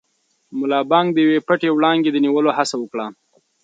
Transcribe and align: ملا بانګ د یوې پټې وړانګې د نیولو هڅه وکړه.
ملا 0.59 0.79
بانګ 0.91 1.07
د 1.13 1.17
یوې 1.25 1.39
پټې 1.47 1.69
وړانګې 1.71 2.11
د 2.11 2.17
نیولو 2.25 2.49
هڅه 2.57 2.75
وکړه. 2.79 3.05